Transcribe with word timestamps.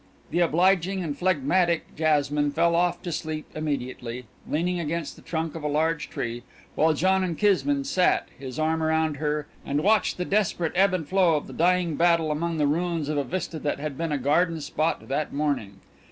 The 0.31 0.39
obliging 0.39 1.03
and 1.03 1.15
phlegmatic 1.15 1.95
Jasmine 1.95 2.49
fell 2.49 2.75
off 2.75 3.03
to 3.03 3.11
sleep 3.11 3.45
immediately, 3.53 4.25
leaning 4.49 4.79
against 4.79 5.15
the 5.15 5.21
trunk 5.21 5.53
of 5.53 5.61
a 5.63 5.67
large 5.67 6.09
tree, 6.09 6.41
while 6.73 6.95
John 6.95 7.23
and 7.23 7.37
Kismine 7.37 7.83
sat, 7.85 8.27
his 8.39 8.57
arm 8.57 8.81
around 8.81 9.17
her, 9.17 9.45
and 9.63 9.83
watched 9.83 10.17
the 10.17 10.25
desperate 10.25 10.73
ebb 10.75 10.95
and 10.95 11.07
flow 11.07 11.35
of 11.35 11.45
the 11.45 11.53
dying 11.53 11.97
battle 11.97 12.31
among 12.31 12.57
the 12.57 12.65
ruins 12.65 13.09
of 13.09 13.17
a 13.19 13.23
vista 13.23 13.59
that 13.59 13.77
had 13.79 13.95
been 13.95 14.11
a 14.11 14.17
garden 14.17 14.59
spot 14.59 15.07
that 15.07 15.33
morning. 15.33 15.81